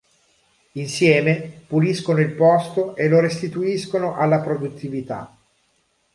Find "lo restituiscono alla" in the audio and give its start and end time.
3.07-4.39